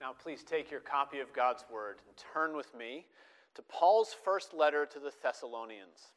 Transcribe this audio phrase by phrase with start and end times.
[0.00, 3.06] Now, please take your copy of God's Word and turn with me
[3.56, 6.12] to Paul's first letter to the Thessalonians.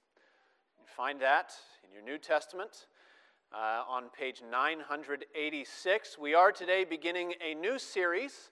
[0.77, 2.85] You find that in your New Testament
[3.51, 6.17] uh, on page 986.
[6.19, 8.51] We are today beginning a new series,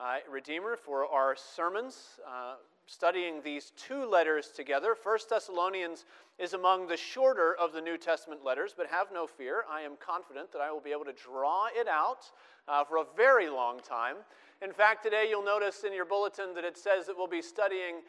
[0.00, 2.54] uh, Redeemer, for our sermons, uh,
[2.86, 4.94] studying these two letters together.
[4.94, 6.04] First Thessalonians
[6.38, 9.64] is among the shorter of the New Testament letters, but have no fear.
[9.70, 12.30] I am confident that I will be able to draw it out
[12.68, 14.16] uh, for a very long time.
[14.62, 18.02] In fact, today you'll notice in your bulletin that it says that we'll be studying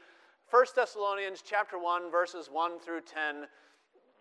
[0.52, 3.48] 1 Thessalonians chapter 1 verses 1 through 10,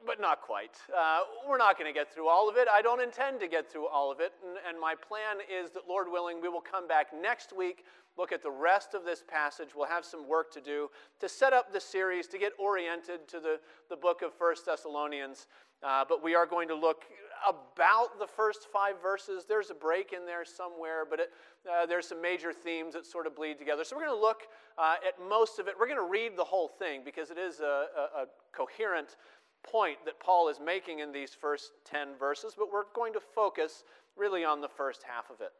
[0.07, 0.77] but not quite.
[0.89, 2.69] Uh, we're not going to get through all of it.
[2.73, 4.33] I don't intend to get through all of it.
[4.47, 7.85] And, and my plan is that, Lord willing, we will come back next week,
[8.17, 9.71] look at the rest of this passage.
[9.75, 10.89] We'll have some work to do
[11.21, 15.47] to set up the series, to get oriented to the, the book of 1 Thessalonians.
[15.83, 17.05] Uh, but we are going to look
[17.47, 19.45] about the first five verses.
[19.47, 21.31] There's a break in there somewhere, but it,
[21.71, 23.85] uh, there's some major themes that sort of bleed together.
[23.85, 24.43] So we're going to look
[24.79, 25.75] uh, at most of it.
[25.79, 29.17] We're going to read the whole thing because it is a, a, a coherent
[29.65, 33.85] point that Paul is making in these first 10 verses, but we're going to focus
[34.17, 35.53] really on the first half of it.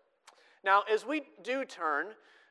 [0.65, 2.09] Now, as we do turn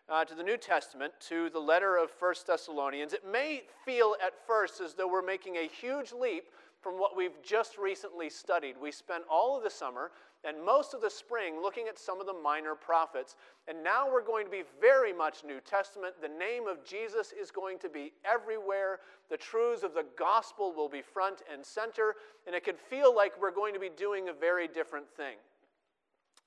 [0.09, 4.33] uh, to the New Testament, to the letter of First Thessalonians, it may feel at
[4.45, 6.45] first as though we're making a huge leap
[6.83, 8.75] from what we've just recently studied.
[8.79, 10.11] We spent all of the summer
[10.43, 13.37] and most of the spring looking at some of the minor prophets.
[13.69, 16.15] And now we're going to be very much New Testament.
[16.21, 18.99] The name of Jesus is going to be everywhere.
[19.29, 22.15] The truths of the gospel will be front and center.
[22.45, 25.37] And it could feel like we're going to be doing a very different thing.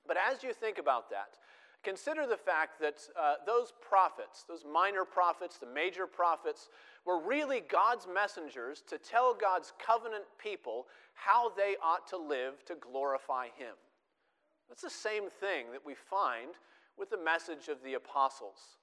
[0.07, 1.39] But as you think about that,
[1.83, 6.69] Consider the fact that uh, those prophets, those minor prophets, the major prophets,
[7.07, 12.75] were really God's messengers to tell God's covenant people how they ought to live to
[12.75, 13.73] glorify Him.
[14.67, 16.51] That's the same thing that we find
[16.99, 18.77] with the message of the apostles.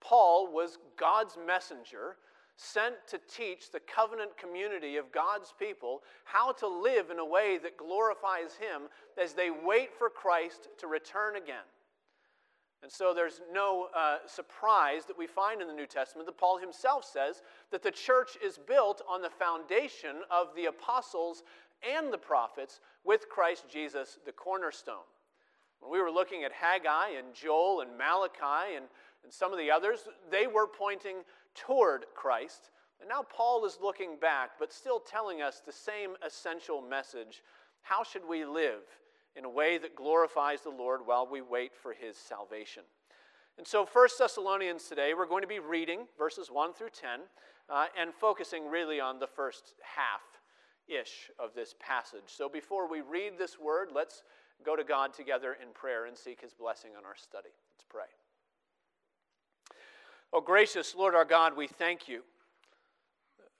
[0.00, 2.16] Paul was God's messenger
[2.56, 7.58] sent to teach the covenant community of God's people how to live in a way
[7.62, 8.88] that glorifies Him
[9.20, 11.66] as they wait for Christ to return again.
[12.84, 16.58] And so there's no uh, surprise that we find in the New Testament that Paul
[16.58, 17.40] himself says
[17.70, 21.44] that the church is built on the foundation of the apostles
[21.82, 25.08] and the prophets with Christ Jesus, the cornerstone.
[25.80, 28.84] When we were looking at Haggai and Joel and Malachi and,
[29.24, 30.00] and some of the others,
[30.30, 31.16] they were pointing
[31.54, 32.68] toward Christ.
[33.00, 37.42] And now Paul is looking back, but still telling us the same essential message.
[37.80, 38.82] How should we live
[39.36, 42.84] in a way that glorifies the Lord while we wait for his salvation.
[43.58, 47.20] And so, First Thessalonians today, we're going to be reading verses 1 through 10
[47.68, 50.22] uh, and focusing really on the first half
[50.88, 52.24] ish of this passage.
[52.26, 54.22] So, before we read this word, let's
[54.64, 57.50] go to God together in prayer and seek his blessing on our study.
[57.76, 58.04] Let's pray.
[60.32, 62.22] Oh, gracious Lord our God, we thank you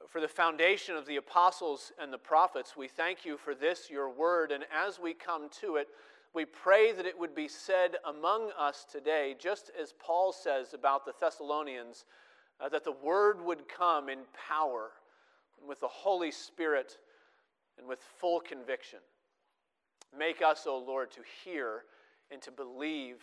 [0.09, 2.77] for the foundation of the apostles and the prophets.
[2.77, 4.53] We thank you for this, your word.
[4.53, 5.89] And as we come to it,
[6.35, 11.05] we pray that it would be said among us today, just as Paul says about
[11.05, 12.05] the Thessalonians,
[12.61, 14.91] uh, that the word would come in power
[15.67, 16.99] with the Holy Spirit
[17.79, 18.99] and with full conviction.
[20.17, 21.85] Make us, O Lord, to hear
[22.31, 23.23] and to believe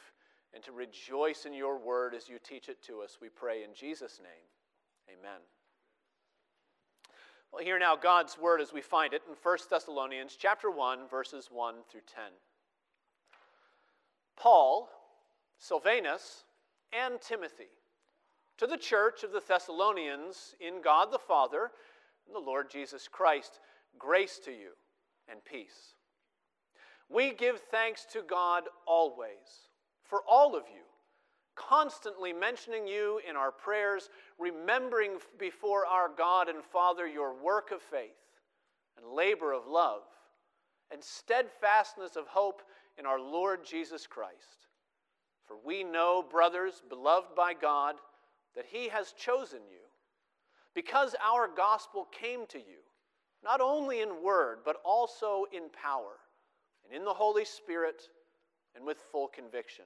[0.54, 3.20] and to rejoice in your word as you teach it to us.
[3.22, 5.18] We pray in Jesus' name.
[5.20, 5.40] Amen.
[7.52, 11.50] Well, hear now God's word as we find it in 1 Thessalonians chapter 1 verses
[11.52, 12.24] 1 through 10.
[14.38, 14.90] Paul,
[15.58, 16.46] Silvanus,
[16.94, 17.70] and Timothy
[18.58, 21.72] to the church of the Thessalonians in God the Father
[22.26, 23.60] and the Lord Jesus Christ,
[24.00, 24.72] grace to you
[25.30, 25.96] and peace.
[27.10, 29.68] We give thanks to God always
[30.04, 30.84] for all of you
[31.56, 37.82] constantly mentioning you in our prayers, remembering before our God and Father your work of
[37.82, 38.12] faith
[38.98, 40.02] and labor of love
[40.92, 42.62] and steadfastness of hope
[42.98, 44.68] in our Lord Jesus Christ.
[45.46, 47.96] For we know, brothers, beloved by God,
[48.56, 49.80] that He has chosen you,
[50.76, 52.80] because our gospel came to you,
[53.44, 56.20] not only in word, but also in power,
[56.86, 58.04] and in the Holy Spirit,
[58.76, 59.86] and with full conviction.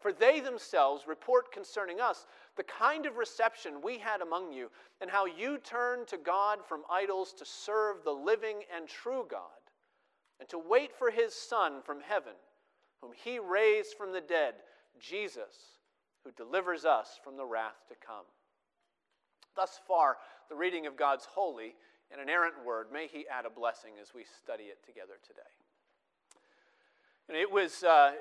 [0.00, 2.26] For they themselves report concerning us
[2.56, 4.70] the kind of reception we had among you,
[5.00, 9.40] and how you turned to God from idols to serve the living and true God,
[10.40, 12.32] and to wait for his Son from heaven,
[13.00, 14.54] whom he raised from the dead,
[14.98, 15.78] Jesus,
[16.24, 18.24] who delivers us from the wrath to come.
[19.54, 20.16] Thus far,
[20.48, 21.74] the reading of God's holy
[22.10, 22.86] and inerrant word.
[22.92, 25.40] May he add a blessing as we study it together today.
[27.28, 28.12] And it was uh,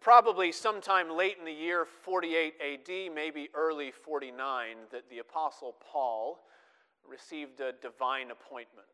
[0.00, 6.40] probably sometime late in the year 48 AD, maybe early 49, that the Apostle Paul
[7.08, 8.86] received a divine appointment.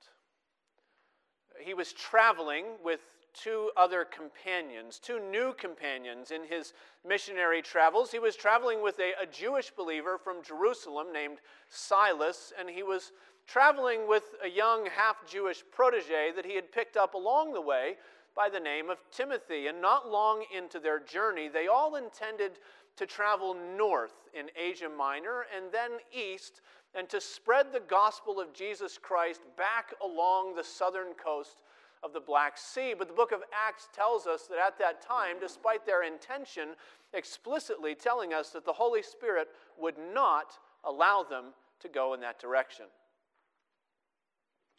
[1.61, 3.01] He was traveling with
[3.35, 6.73] two other companions, two new companions in his
[7.07, 8.11] missionary travels.
[8.11, 13.13] He was traveling with a, a Jewish believer from Jerusalem named Silas, and he was
[13.47, 17.97] traveling with a young half Jewish protege that he had picked up along the way
[18.39, 19.67] by the name of Timothy.
[19.67, 22.53] And not long into their journey, they all intended
[22.97, 26.61] to travel north in Asia Minor and then east
[26.95, 31.63] and to spread the gospel of Jesus Christ back along the southern coast
[32.05, 32.95] of the Black Sea.
[32.97, 36.71] But the book of Acts tells us that at that time, despite their intention,
[37.13, 40.53] explicitly telling us that the Holy Spirit would not
[40.85, 41.47] allow them
[41.81, 42.87] to go in that direction.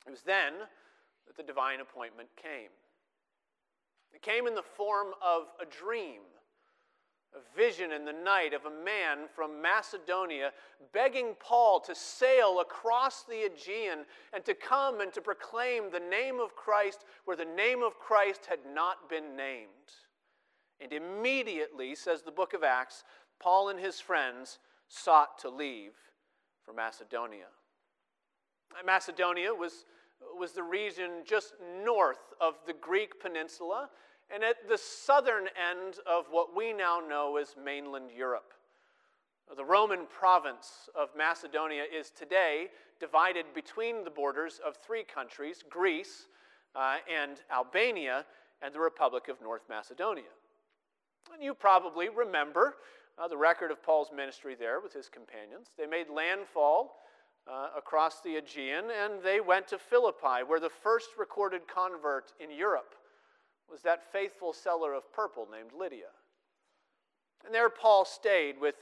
[0.08, 0.54] It was then
[1.28, 2.70] that the divine appointment came.
[4.14, 6.22] It came in the form of a dream,
[7.34, 10.52] a vision in the night of a man from Macedonia
[10.94, 16.40] begging Paul to sail across the Aegean and to come and to proclaim the name
[16.40, 19.70] of Christ where the name of Christ had not been named.
[20.82, 23.04] And immediately, says the book of Acts,
[23.40, 25.94] Paul and his friends sought to leave
[26.64, 27.48] for Macedonia.
[28.86, 29.86] Macedonia was
[30.38, 33.90] was the region just north of the Greek peninsula
[34.34, 38.54] and at the southern end of what we now know as mainland Europe.
[39.56, 42.68] The Roman province of Macedonia is today
[43.00, 46.28] divided between the borders of three countries Greece
[46.76, 48.26] uh, and Albania
[48.62, 50.32] and the Republic of North Macedonia.
[51.34, 52.76] And you probably remember
[53.18, 55.68] uh, the record of Paul's ministry there with his companions.
[55.78, 56.98] They made landfall
[57.48, 62.52] uh, across the Aegean, and they went to Philippi, where the first recorded convert in
[62.52, 62.96] Europe
[63.70, 66.12] was that faithful seller of purple named Lydia.
[67.46, 68.76] And there Paul stayed with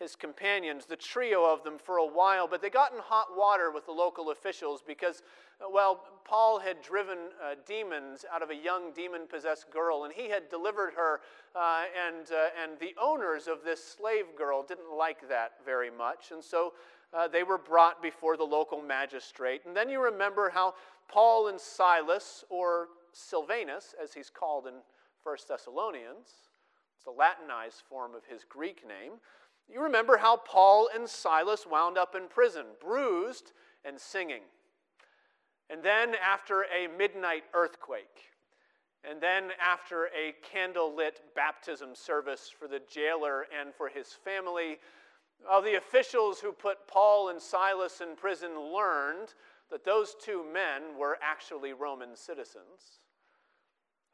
[0.00, 3.70] his companions, the trio of them, for a while, but they got in hot water
[3.70, 5.22] with the local officials because,
[5.70, 10.30] well, Paul had driven uh, demons out of a young demon possessed girl, and he
[10.30, 11.20] had delivered her,
[11.54, 16.30] uh, and, uh, and the owners of this slave girl didn't like that very much.
[16.32, 16.72] And so
[17.12, 19.62] uh, they were brought before the local magistrate.
[19.66, 20.74] And then you remember how
[21.08, 24.74] Paul and Silas, or Silvanus, as he's called in
[25.24, 26.28] 1 Thessalonians,
[26.96, 29.12] it's a Latinized form of his Greek name.
[29.68, 33.52] You remember how Paul and Silas wound up in prison, bruised
[33.84, 34.42] and singing.
[35.68, 38.32] And then, after a midnight earthquake,
[39.08, 44.78] and then, after a candlelit baptism service for the jailer and for his family,
[45.48, 49.34] well, the officials who put Paul and Silas in prison learned
[49.70, 53.00] that those two men were actually Roman citizens.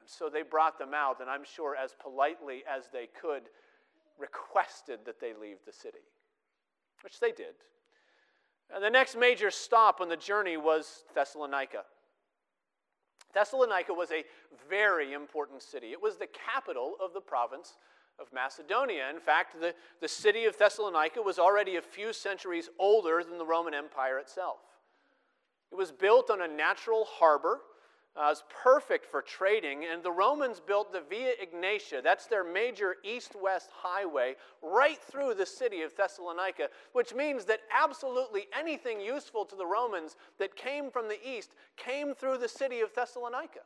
[0.00, 3.43] And so they brought them out, and I'm sure as politely as they could,
[4.19, 6.05] requested that they leave the city,
[7.03, 7.55] which they did.
[8.74, 11.82] And the next major stop on the journey was Thessalonica.
[13.34, 14.24] Thessalonica was a
[14.69, 15.93] very important city.
[15.93, 17.74] It was the capital of the province
[18.19, 19.11] of Macedonia.
[19.11, 23.46] In fact, the, the city of Thessalonica was already a few centuries older than the
[23.46, 24.58] Roman Empire itself.
[25.70, 27.61] It was built on a natural harbor.
[28.17, 32.03] Uh, it was perfect for trading, and the Romans built the Via Egnatia.
[32.03, 37.61] That's their major east west highway, right through the city of Thessalonica, which means that
[37.79, 42.81] absolutely anything useful to the Romans that came from the east came through the city
[42.81, 43.61] of Thessalonica.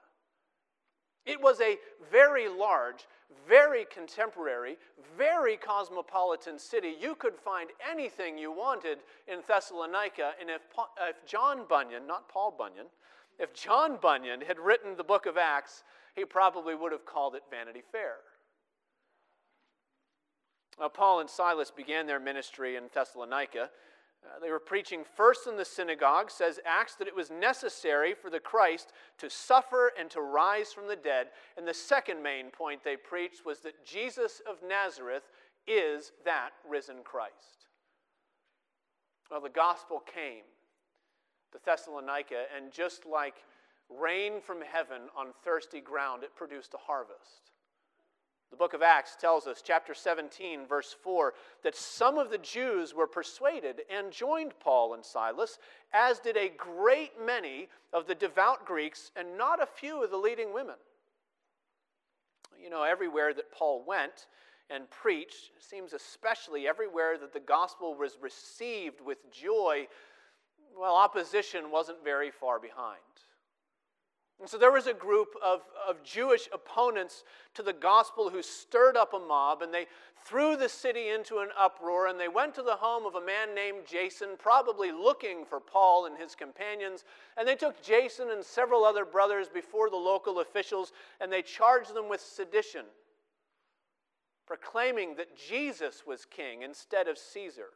[1.26, 1.76] It was a
[2.10, 3.06] very large,
[3.48, 4.76] very contemporary,
[5.16, 6.94] very cosmopolitan city.
[7.00, 8.98] You could find anything you wanted
[9.28, 10.32] in Thessalonica.
[10.40, 10.62] And if,
[11.08, 12.86] if John Bunyan, not Paul Bunyan,
[13.38, 15.82] if John Bunyan had written the book of Acts,
[16.14, 18.16] he probably would have called it Vanity Fair.
[20.78, 23.70] Now, Paul and Silas began their ministry in Thessalonica.
[24.24, 28.28] Uh, they were preaching first in the synagogue, says Acts, that it was necessary for
[28.28, 31.28] the Christ to suffer and to rise from the dead.
[31.56, 35.22] And the second main point they preached was that Jesus of Nazareth
[35.66, 37.66] is that risen Christ.
[39.30, 40.42] Well, the gospel came
[41.52, 43.36] to Thessalonica, and just like
[43.88, 47.49] rain from heaven on thirsty ground, it produced a harvest.
[48.50, 52.94] The book of Acts tells us, chapter 17, verse 4, that some of the Jews
[52.94, 55.58] were persuaded and joined Paul and Silas,
[55.92, 60.16] as did a great many of the devout Greeks and not a few of the
[60.16, 60.74] leading women.
[62.60, 64.26] You know, everywhere that Paul went
[64.68, 69.86] and preached, seems especially everywhere that the gospel was received with joy,
[70.78, 72.98] well, opposition wasn't very far behind.
[74.40, 78.96] And so there was a group of, of Jewish opponents to the gospel who stirred
[78.96, 79.86] up a mob, and they
[80.24, 83.54] threw the city into an uproar, and they went to the home of a man
[83.54, 87.04] named Jason, probably looking for Paul and his companions.
[87.36, 91.92] And they took Jason and several other brothers before the local officials, and they charged
[91.92, 92.86] them with sedition,
[94.46, 97.68] proclaiming that Jesus was king instead of Caesar.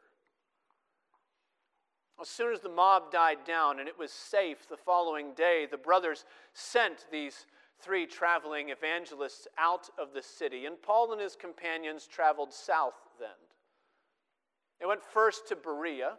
[2.19, 5.77] As soon as the mob died down and it was safe the following day, the
[5.77, 7.45] brothers sent these
[7.81, 13.29] three traveling evangelists out of the city, and Paul and his companions traveled south then.
[14.79, 16.13] They went first to Berea,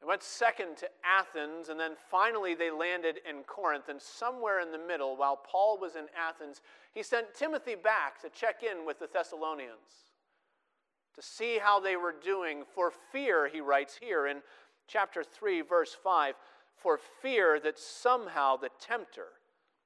[0.00, 3.88] they went second to Athens, and then finally they landed in Corinth.
[3.88, 6.60] And somewhere in the middle, while Paul was in Athens,
[6.94, 10.08] he sent Timothy back to check in with the Thessalonians
[11.18, 14.40] to see how they were doing for fear, he writes here in
[14.88, 16.34] chapter 3, verse 5
[16.76, 19.26] for fear that somehow the tempter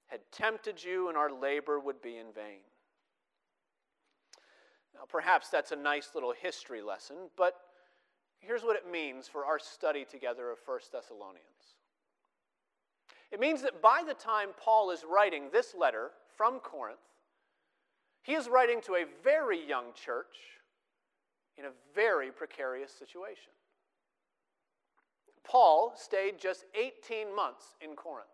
[0.06, 2.60] had tempted you and our labor would be in vain.
[4.94, 7.54] Now, perhaps that's a nice little history lesson, but
[8.40, 11.40] here's what it means for our study together of 1 Thessalonians.
[13.30, 16.98] It means that by the time Paul is writing this letter from Corinth,
[18.22, 20.36] he is writing to a very young church
[21.56, 23.52] in a very precarious situation.
[25.44, 28.28] Paul stayed just 18 months in Corinth.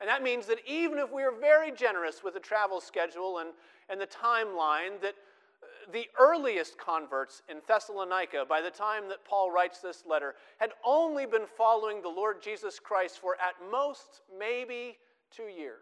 [0.00, 3.50] And that means that even if we are very generous with the travel schedule and,
[3.88, 5.14] and the timeline, that
[5.62, 10.70] uh, the earliest converts in Thessalonica, by the time that Paul writes this letter, had
[10.84, 14.98] only been following the Lord Jesus Christ for at most maybe
[15.34, 15.80] two years.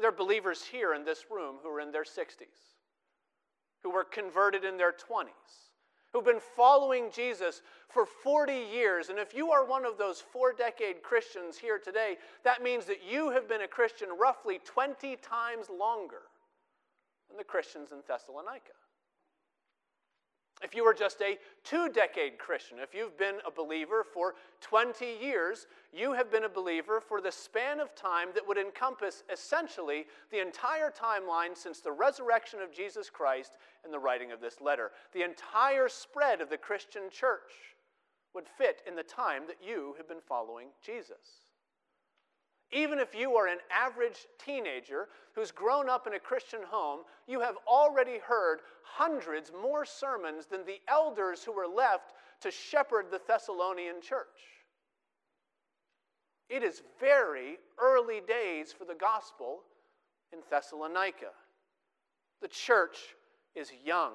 [0.00, 2.76] There are believers here in this room who are in their 60s,
[3.82, 5.69] who were converted in their 20s
[6.12, 9.08] who've been following Jesus for 40 years.
[9.08, 12.98] And if you are one of those four decade Christians here today, that means that
[13.08, 16.22] you have been a Christian roughly 20 times longer
[17.28, 18.72] than the Christians in Thessalonica.
[20.62, 25.06] If you were just a two decade Christian, if you've been a believer for 20
[25.20, 30.06] years, you have been a believer for the span of time that would encompass essentially
[30.30, 33.52] the entire timeline since the resurrection of Jesus Christ
[33.84, 34.90] and the writing of this letter.
[35.12, 37.76] The entire spread of the Christian church
[38.34, 41.49] would fit in the time that you have been following Jesus.
[42.72, 47.40] Even if you are an average teenager who's grown up in a Christian home, you
[47.40, 52.12] have already heard hundreds more sermons than the elders who were left
[52.42, 54.26] to shepherd the Thessalonian church.
[56.48, 59.60] It is very early days for the gospel
[60.32, 61.30] in Thessalonica.
[62.40, 63.16] The church
[63.54, 64.12] is young,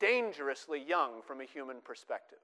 [0.00, 2.38] dangerously young from a human perspective.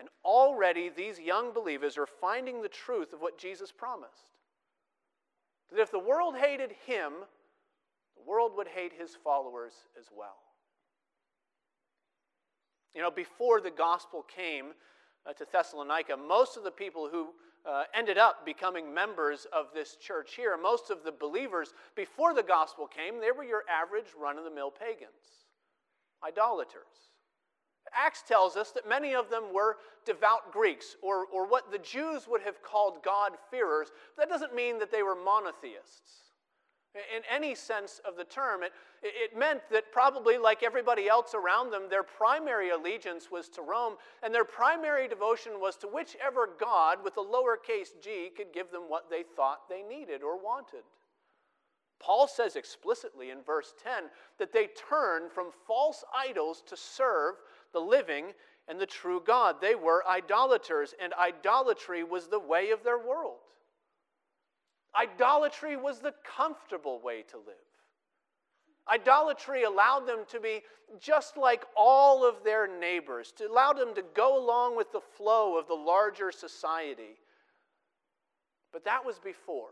[0.00, 4.30] And already these young believers are finding the truth of what Jesus promised.
[5.70, 7.12] That if the world hated him,
[8.16, 10.38] the world would hate his followers as well.
[12.94, 14.72] You know, before the gospel came
[15.26, 17.28] uh, to Thessalonica, most of the people who
[17.68, 22.42] uh, ended up becoming members of this church here, most of the believers before the
[22.42, 25.44] gospel came, they were your average run of the mill pagans,
[26.26, 27.09] idolaters.
[27.94, 32.26] Acts tells us that many of them were devout Greeks, or, or what the Jews
[32.28, 33.88] would have called God-fearers.
[34.16, 36.30] That doesn't mean that they were monotheists.
[36.94, 41.70] In any sense of the term, it, it meant that probably like everybody else around
[41.70, 43.94] them, their primary allegiance was to Rome,
[44.24, 48.82] and their primary devotion was to whichever God, with a lowercase g, could give them
[48.88, 50.82] what they thought they needed or wanted.
[52.00, 54.04] Paul says explicitly in verse 10
[54.38, 57.34] that they turned from false idols to serve
[57.72, 58.26] the living
[58.68, 59.56] and the true God.
[59.60, 63.38] They were idolaters, and idolatry was the way of their world.
[64.94, 67.56] Idolatry was the comfortable way to live.
[68.88, 70.62] Idolatry allowed them to be
[70.98, 75.56] just like all of their neighbors, to allow them to go along with the flow
[75.56, 77.18] of the larger society.
[78.72, 79.70] But that was before.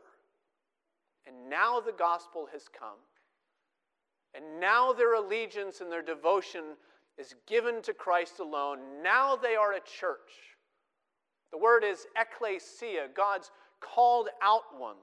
[1.27, 2.99] And now the gospel has come.
[4.35, 6.77] And now their allegiance and their devotion
[7.19, 8.79] is given to Christ alone.
[9.03, 10.57] Now they are a church.
[11.51, 14.99] The word is ecclesia, God's called out ones.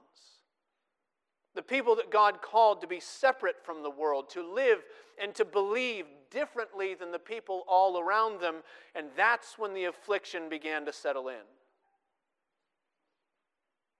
[1.54, 4.78] The people that God called to be separate from the world, to live
[5.20, 8.56] and to believe differently than the people all around them.
[8.94, 11.44] And that's when the affliction began to settle in.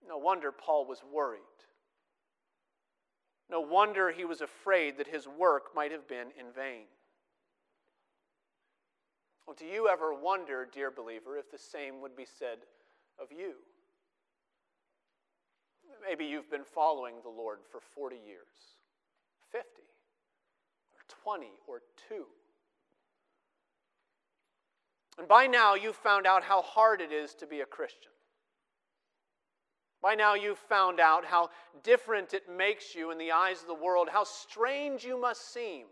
[0.07, 1.41] No wonder Paul was worried.
[3.49, 6.85] No wonder he was afraid that his work might have been in vain.
[9.55, 12.59] Do you ever wonder, dear believer, if the same would be said
[13.19, 13.53] of you?
[16.07, 18.75] Maybe you've been following the Lord for 40 years,
[19.51, 19.67] 50,
[20.93, 22.25] or 20, or 2.
[25.17, 28.11] And by now, you've found out how hard it is to be a Christian.
[30.01, 31.49] By now, you've found out how
[31.83, 35.87] different it makes you in the eyes of the world, how strange you must seem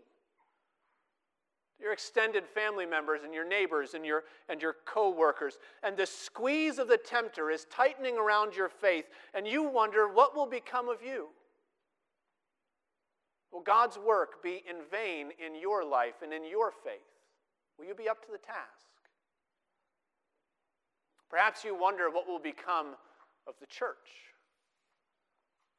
[1.80, 5.58] your extended family members and your neighbors and your, and your co-workers.
[5.82, 10.34] And the squeeze of the tempter is tightening around your faith and you wonder what
[10.34, 11.28] will become of you?
[13.52, 17.00] Will god's work be in vain in your life and in your faith?
[17.78, 18.86] Will you be up to the task?
[21.30, 22.94] Perhaps you wonder what will become
[23.46, 24.34] of the church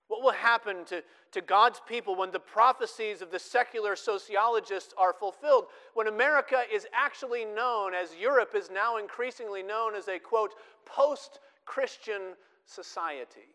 [0.07, 5.13] what will happen to, to God's people when the prophecies of the secular sociologists are
[5.13, 5.65] fulfilled?
[5.93, 10.53] When America is actually known, as Europe is now increasingly known, as a quote,
[10.85, 12.35] post Christian
[12.65, 13.49] society?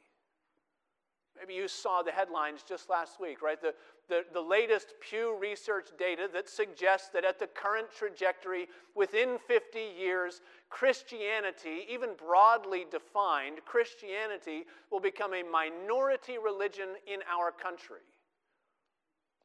[1.38, 3.60] Maybe you saw the headlines just last week, right?
[3.60, 3.74] The,
[4.08, 9.78] the, the latest Pew Research data that suggests that at the current trajectory, within 50
[9.98, 10.40] years,
[10.70, 18.00] Christianity, even broadly defined, Christianity will become a minority religion in our country.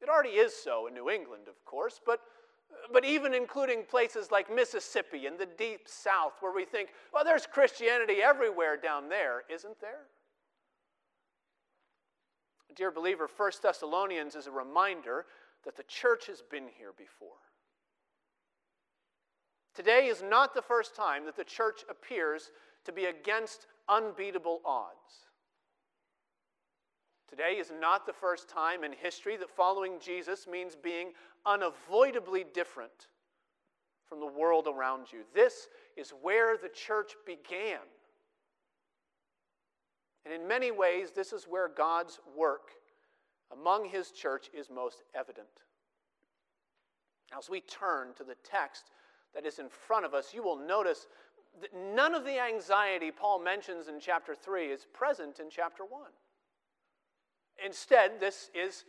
[0.02, 2.22] It already is so in New England, of course, but,
[2.92, 7.48] but even including places like Mississippi and the deep south, where we think, well, there's
[7.48, 10.06] Christianity everywhere down there, isn't there?
[12.78, 15.26] Dear believer, 1 Thessalonians is a reminder
[15.66, 17.42] that the church has been here before.
[19.74, 22.52] Today is not the first time that the church appears
[22.86, 25.26] to be against unbeatable odds.
[27.28, 31.14] Today is not the first time in history that following Jesus means being
[31.48, 33.08] unavoidably different
[34.08, 35.20] from the world around you.
[35.34, 37.80] This is where the church began.
[40.28, 42.72] And in many ways, this is where God's work
[43.50, 45.48] among his church is most evident.
[47.32, 48.92] Now, as we turn to the text
[49.34, 51.08] that is in front of us, you will notice
[51.62, 56.02] that none of the anxiety Paul mentions in chapter 3 is present in chapter 1.
[57.66, 58.84] Instead, this is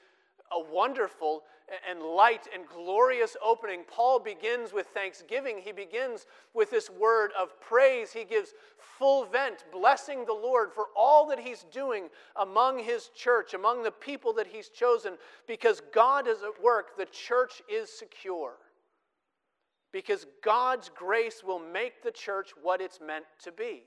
[0.52, 1.42] a wonderful
[1.88, 3.82] and light and glorious opening.
[3.86, 5.58] Paul begins with thanksgiving.
[5.58, 8.12] He begins with this word of praise.
[8.12, 13.54] He gives full vent, blessing the Lord for all that he's doing among his church,
[13.54, 15.14] among the people that he's chosen.
[15.46, 18.54] Because God is at work, the church is secure.
[19.92, 23.82] Because God's grace will make the church what it's meant to be.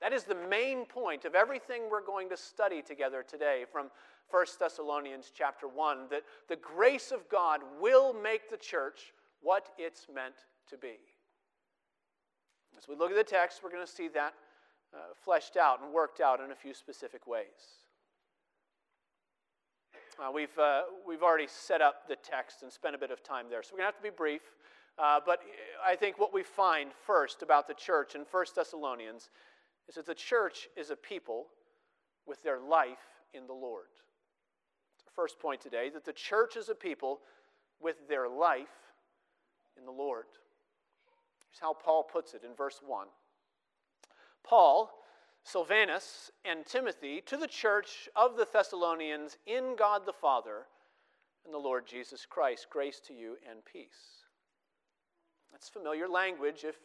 [0.00, 3.90] That is the main point of everything we're going to study together today from
[4.30, 9.12] 1 Thessalonians chapter 1 that the grace of God will make the church
[9.42, 10.34] what it's meant
[10.68, 10.96] to be.
[12.78, 14.34] As we look at the text, we're going to see that
[14.94, 17.84] uh, fleshed out and worked out in a few specific ways.
[20.18, 23.46] Uh, we've, uh, we've already set up the text and spent a bit of time
[23.48, 24.42] there, so we're going to have to be brief.
[24.98, 25.40] Uh, but
[25.84, 29.30] I think what we find first about the church in 1 Thessalonians
[29.88, 31.46] is that the church is a people
[32.26, 32.98] with their life
[33.32, 33.86] in the Lord
[35.14, 37.20] first point today that the church is a people
[37.80, 38.68] with their life
[39.78, 40.26] in the Lord.
[41.50, 43.06] Here's how Paul puts it in verse 1
[44.44, 44.90] Paul,
[45.42, 50.66] Silvanus, and Timothy to the church of the Thessalonians in God the Father
[51.44, 54.24] and the Lord Jesus Christ, grace to you and peace.
[55.50, 56.76] That's familiar language if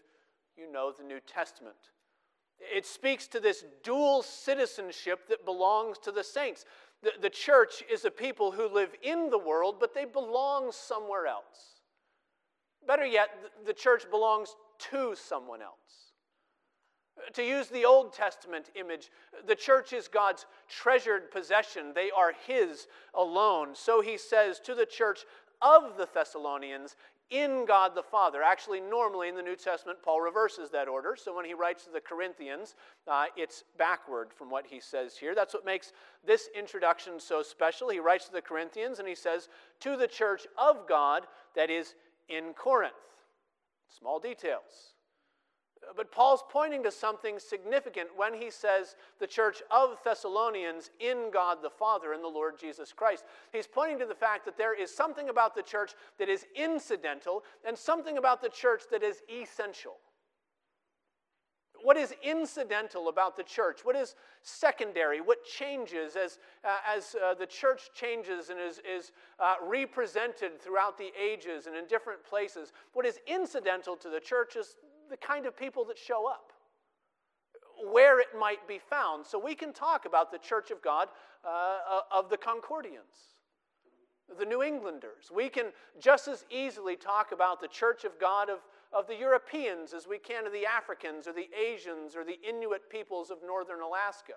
[0.58, 1.76] you know the New Testament.
[2.60, 6.66] It speaks to this dual citizenship that belongs to the saints.
[7.04, 11.28] The, the church is a people who live in the world, but they belong somewhere
[11.28, 11.82] else.
[12.88, 13.30] Better yet,
[13.66, 14.56] the church belongs
[14.92, 15.76] to someone else.
[17.34, 19.10] To use the Old Testament image,
[19.48, 21.94] the church is God's treasured possession.
[21.96, 23.70] They are His alone.
[23.74, 25.26] So he says to the church
[25.62, 26.96] of the Thessalonians,
[27.30, 28.44] in God the Father.
[28.44, 31.16] Actually, normally in the New Testament, Paul reverses that order.
[31.16, 32.76] So when he writes to the Corinthians,
[33.08, 35.34] uh, it's backward from what he says here.
[35.34, 35.92] That's what makes
[36.26, 37.90] this introduction so special.
[37.90, 39.50] He writes to the Corinthians and he says,
[39.82, 41.24] To the church of God
[41.56, 41.96] that is
[42.30, 42.94] in Corinth.
[43.88, 44.95] Small details.
[45.96, 51.60] But Paul's pointing to something significant when he says the church of Thessalonians in God
[51.62, 53.24] the Father and the Lord Jesus Christ.
[53.52, 57.44] He's pointing to the fact that there is something about the church that is incidental
[57.66, 59.98] and something about the church that is essential.
[61.86, 63.82] What is incidental about the church?
[63.84, 65.22] What is secondary?
[65.22, 70.98] What changes as, uh, as uh, the church changes and is, is uh, represented throughout
[70.98, 72.74] the ages and in different places?
[72.94, 74.78] What is incidental to the church is
[75.10, 76.52] the kind of people that show up,
[77.92, 79.26] where it might be found.
[79.26, 81.10] So we can talk about the Church of God
[81.44, 83.36] uh, of the Concordians,
[84.40, 85.32] the New Englanders.
[85.34, 85.66] We can
[86.00, 88.60] just as easily talk about the Church of God of,
[88.92, 92.90] of the Europeans as we can of the Africans or the Asians or the Inuit
[92.90, 94.34] peoples of northern Alaska.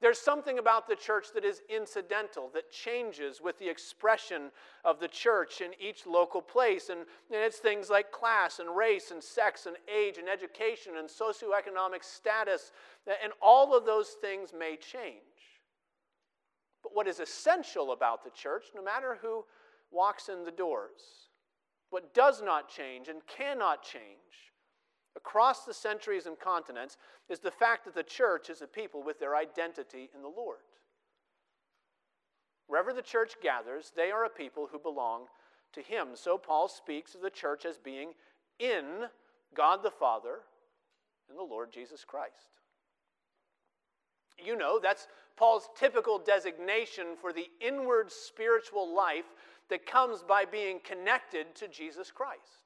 [0.00, 4.50] There's something about the church that is incidental, that changes with the expression
[4.84, 6.90] of the church in each local place.
[6.90, 11.08] And, and, it's things like class and race and sex and age and education and
[11.08, 12.72] socioeconomic status.
[13.06, 15.22] And all of those things may change.
[16.82, 19.46] But what is essential about the church, no matter who
[19.90, 21.30] walks in the doors,
[21.88, 24.52] what does not change and cannot change
[25.16, 26.96] across the centuries and continents
[27.28, 30.58] is the fact that the church is a people with their identity in the Lord.
[32.66, 35.22] Wherever the church gathers, they are a people who belong
[35.72, 36.08] to Him.
[36.14, 38.12] So Paul speaks of the church as being
[38.58, 39.06] in
[39.54, 40.40] God the Father
[41.28, 42.60] and the Lord Jesus Christ.
[44.44, 49.24] You know, that's Paul's typical designation for the inward spiritual life
[49.70, 52.65] that comes by being connected to Jesus Christ.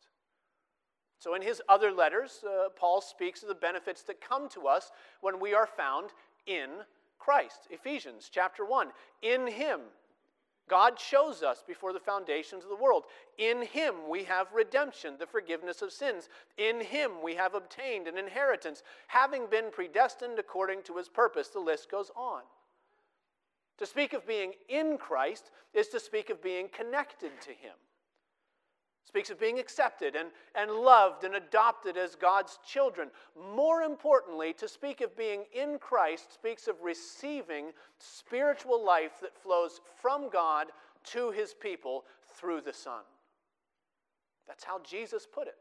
[1.20, 4.90] So, in his other letters, uh, Paul speaks of the benefits that come to us
[5.20, 6.10] when we are found
[6.46, 6.70] in
[7.18, 7.68] Christ.
[7.70, 8.88] Ephesians chapter 1.
[9.20, 9.80] In him,
[10.66, 13.04] God chose us before the foundations of the world.
[13.36, 16.30] In him we have redemption, the forgiveness of sins.
[16.56, 21.48] In him we have obtained an inheritance, having been predestined according to his purpose.
[21.48, 22.42] The list goes on.
[23.76, 27.74] To speak of being in Christ is to speak of being connected to him
[29.04, 33.10] speaks of being accepted and, and loved and adopted as God's children.
[33.54, 39.80] More importantly, to speak of being in Christ speaks of receiving spiritual life that flows
[40.00, 40.68] from God
[41.12, 42.04] to his people
[42.36, 43.02] through the Son.
[44.46, 45.56] That's how Jesus put it.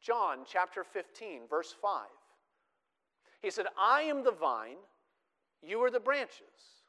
[0.00, 2.06] John chapter 15, verse 5.
[3.42, 4.76] He said, I am the vine,
[5.62, 6.80] you are the branches.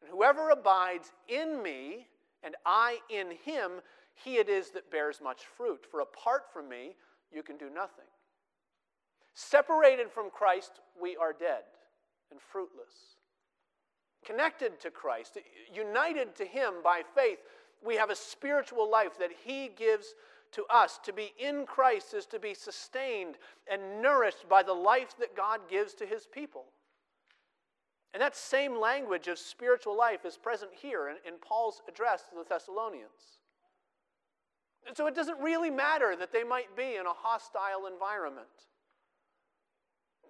[0.00, 2.06] And whoever abides in me
[2.42, 3.80] and I in him,
[4.24, 6.96] he it is that bears much fruit, for apart from me,
[7.32, 8.04] you can do nothing.
[9.34, 11.62] Separated from Christ, we are dead
[12.30, 13.16] and fruitless.
[14.24, 15.38] Connected to Christ,
[15.72, 17.38] united to Him by faith,
[17.84, 20.14] we have a spiritual life that He gives
[20.52, 20.98] to us.
[21.04, 23.36] To be in Christ is to be sustained
[23.70, 26.64] and nourished by the life that God gives to His people.
[28.12, 32.36] And that same language of spiritual life is present here in, in Paul's address to
[32.36, 33.38] the Thessalonians.
[34.88, 38.48] And so it doesn't really matter that they might be in a hostile environment.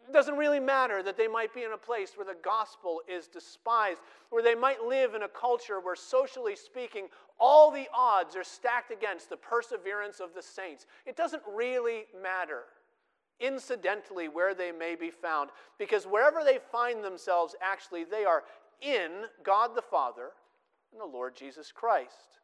[0.08, 3.28] It doesn't really matter that they might be in a place where the gospel is
[3.28, 7.06] despised, where they might live in a culture where, socially speaking,
[7.38, 10.86] all the odds are stacked against the perseverance of the saints.
[11.06, 12.62] It doesn't really matter,
[13.38, 18.42] incidentally, where they may be found, because wherever they find themselves, actually, they are
[18.80, 20.30] in God the Father
[20.90, 22.40] and the Lord Jesus Christ.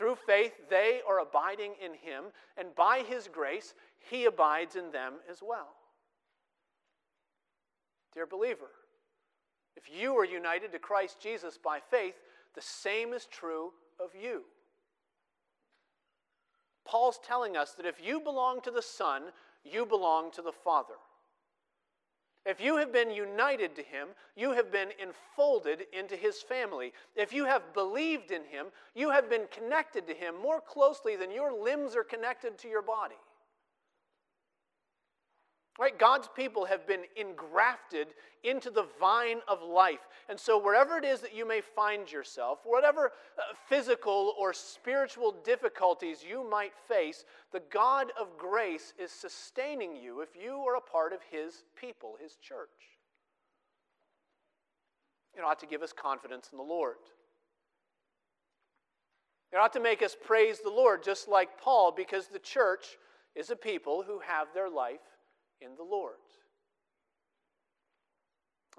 [0.00, 5.16] Through faith, they are abiding in him, and by his grace, he abides in them
[5.30, 5.74] as well.
[8.14, 8.70] Dear believer,
[9.76, 12.14] if you are united to Christ Jesus by faith,
[12.54, 14.44] the same is true of you.
[16.86, 19.24] Paul's telling us that if you belong to the Son,
[19.64, 20.94] you belong to the Father.
[22.46, 26.92] If you have been united to him, you have been enfolded into his family.
[27.14, 31.30] If you have believed in him, you have been connected to him more closely than
[31.30, 33.18] your limbs are connected to your body.
[35.80, 35.98] Right?
[35.98, 38.08] God's people have been engrafted
[38.44, 40.06] into the vine of life.
[40.28, 45.34] And so, wherever it is that you may find yourself, whatever uh, physical or spiritual
[45.42, 50.82] difficulties you might face, the God of grace is sustaining you if you are a
[50.82, 52.68] part of His people, His church.
[55.34, 56.96] It ought to give us confidence in the Lord.
[59.50, 62.98] It ought to make us praise the Lord, just like Paul, because the church
[63.34, 65.00] is a people who have their life
[65.60, 66.14] in the Lord.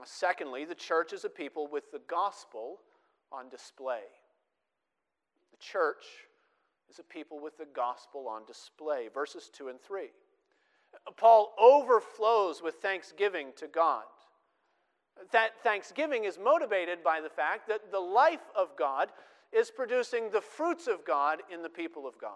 [0.04, 2.80] Secondly, the church is a people with the gospel
[3.32, 4.02] on display.
[5.52, 6.04] The church
[6.90, 9.10] is a people with the gospel on display.
[9.14, 10.10] Verses 2 and 3.
[11.18, 14.04] Paul overflows with thanksgiving to God.
[15.32, 19.12] That thanksgiving is motivated by the fact that the life of God
[19.54, 22.32] is producing the fruits of God in the people of God.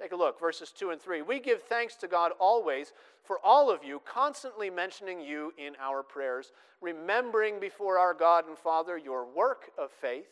[0.00, 1.22] Take a look, verses 2 and 3.
[1.22, 6.02] We give thanks to God always for all of you, constantly mentioning you in our
[6.02, 10.26] prayers, remembering before our God and Father your work of faith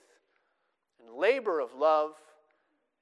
[1.01, 2.13] and labor of love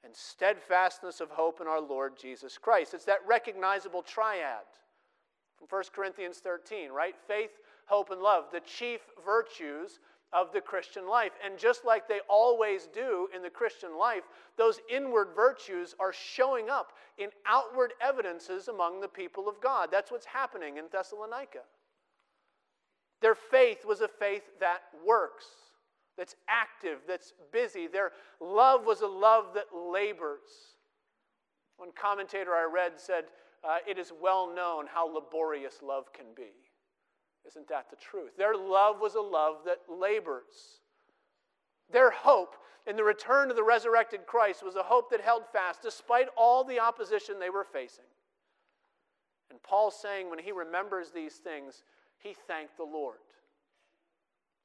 [0.05, 2.95] and steadfastness of hope in our Lord Jesus Christ.
[2.95, 4.65] It's that recognizable triad
[5.57, 7.15] from 1 Corinthians 13, right?
[7.27, 7.51] Faith,
[7.87, 9.99] hope, and love, the chief virtues
[10.33, 11.33] of the Christian life.
[11.45, 14.23] And just like they always do in the Christian life,
[14.57, 19.89] those inward virtues are showing up in outward evidences among the people of God.
[19.91, 21.61] That's what's happening in Thessalonica.
[23.21, 25.45] Their faith was a faith that works,
[26.17, 27.87] that's active, that's busy.
[27.87, 30.77] Their love was a love that labors.
[31.77, 33.25] One commentator I read said,
[33.63, 36.70] uh, It is well known how laborious love can be.
[37.51, 38.37] Isn't that the truth?
[38.37, 40.81] Their love was a love that labors.
[41.93, 45.83] Their hope in the return of the resurrected Christ was a hope that held fast
[45.83, 48.05] despite all the opposition they were facing.
[49.51, 51.83] And Paul's saying when he remembers these things,
[52.19, 53.19] he thanked the Lord.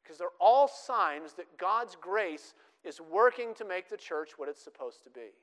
[0.04, 4.64] Because they're all signs that God's grace is working to make the church what it's
[4.64, 5.34] supposed to be.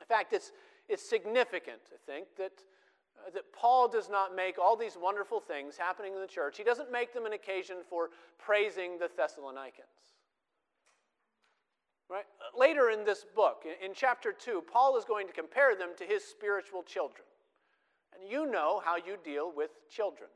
[0.00, 0.52] In fact, it's,
[0.88, 2.52] it's significant, I think, that
[3.26, 6.64] uh, that Paul does not make all these wonderful things happening in the church, he
[6.64, 9.74] doesn't make them an occasion for praising the Thessalonians.
[12.10, 12.24] Right?
[12.56, 16.24] Later in this book, in chapter 2, Paul is going to compare them to his
[16.24, 17.24] spiritual children.
[18.18, 20.30] And you know how you deal with children.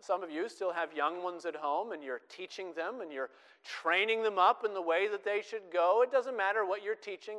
[0.00, 3.30] Some of you still have young ones at home and you're teaching them and you're
[3.64, 6.02] training them up in the way that they should go.
[6.02, 7.38] It doesn't matter what you're teaching.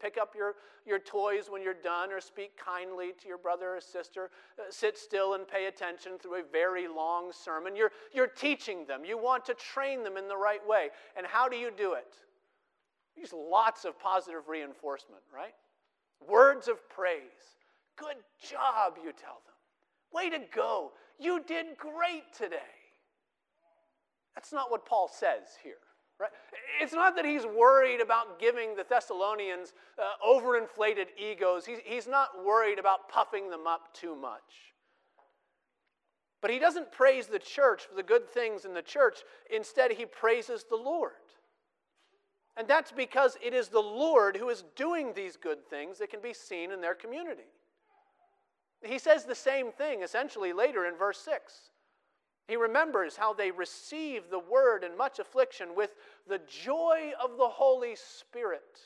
[0.00, 0.54] Pick up your,
[0.86, 4.30] your toys when you're done or speak kindly to your brother or sister.
[4.58, 7.76] Uh, sit still and pay attention through a very long sermon.
[7.76, 9.04] You're, you're teaching them.
[9.04, 10.88] You want to train them in the right way.
[11.16, 12.16] And how do you do it?
[13.16, 15.54] Use lots of positive reinforcement, right?
[16.28, 17.20] Words of praise.
[17.96, 19.54] Good job, you tell them.
[20.12, 20.92] Way to go.
[21.18, 22.56] You did great today.
[24.34, 25.74] That's not what Paul says here.
[26.20, 26.30] Right?
[26.80, 31.66] It's not that he's worried about giving the Thessalonians uh, overinflated egos.
[31.66, 34.74] He's, he's not worried about puffing them up too much.
[36.40, 39.20] But he doesn't praise the church for the good things in the church.
[39.50, 41.12] Instead, he praises the Lord.
[42.56, 46.20] And that's because it is the Lord who is doing these good things that can
[46.20, 47.50] be seen in their community.
[48.84, 51.70] He says the same thing essentially later in verse 6.
[52.46, 55.94] He remembers how they received the word in much affliction with
[56.28, 58.78] the joy of the Holy Spirit.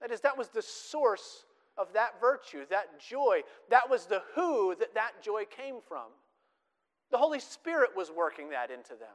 [0.00, 1.44] That is, that was the source
[1.78, 3.42] of that virtue, that joy.
[3.70, 6.08] That was the who that that joy came from.
[7.10, 9.14] The Holy Spirit was working that into them.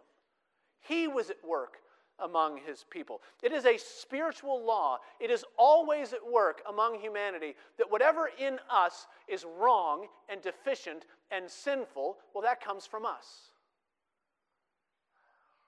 [0.80, 1.80] He was at work
[2.24, 3.22] among his people.
[3.42, 5.00] It is a spiritual law.
[5.20, 11.06] It is always at work among humanity that whatever in us is wrong and deficient
[11.32, 13.52] and sinful, well, that comes from us.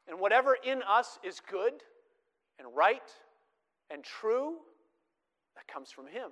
[0.07, 1.73] And whatever in us is good
[2.59, 3.01] and right
[3.89, 4.55] and true,
[5.55, 6.31] that comes from him.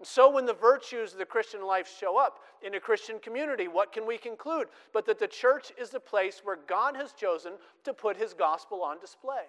[0.00, 3.68] And so, when the virtues of the Christian life show up in a Christian community,
[3.68, 4.68] what can we conclude?
[4.94, 7.52] But that the church is the place where God has chosen
[7.84, 9.44] to put his gospel on display.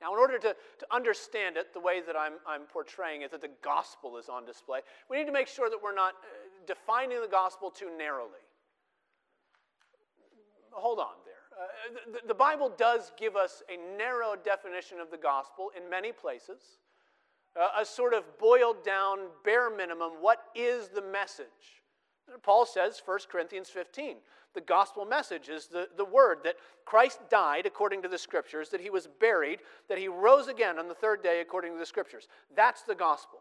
[0.00, 3.40] Now, in order to, to understand it the way that I'm, I'm portraying it, that
[3.40, 7.20] the gospel is on display, we need to make sure that we're not uh, defining
[7.20, 8.42] the gospel too narrowly.
[10.72, 11.34] Hold on there.
[11.56, 16.10] Uh, the, the Bible does give us a narrow definition of the gospel in many
[16.10, 16.58] places
[17.56, 21.46] a sort of boiled down, bare minimum, what is the message?
[22.42, 24.16] Paul says, 1 Corinthians 15,
[24.54, 28.80] the gospel message is the, the word that Christ died according to the scriptures, that
[28.80, 32.28] he was buried, that he rose again on the third day according to the scriptures.
[32.56, 33.40] That's the gospel.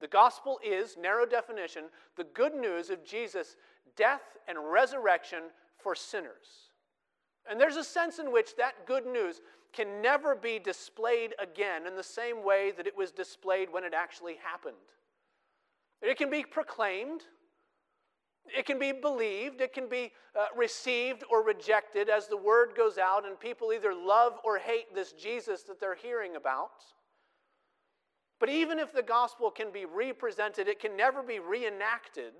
[0.00, 1.84] The gospel is, narrow definition,
[2.16, 3.56] the good news of Jesus'
[3.96, 5.44] death and resurrection
[5.78, 6.70] for sinners.
[7.48, 9.40] And there's a sense in which that good news
[9.72, 13.94] can never be displayed again in the same way that it was displayed when it
[13.94, 14.76] actually happened.
[16.02, 17.22] It can be proclaimed,
[18.46, 22.98] it can be believed, it can be uh, received or rejected as the word goes
[22.98, 26.82] out, and people either love or hate this Jesus that they're hearing about.
[28.38, 32.32] But even if the gospel can be represented, it can never be reenacted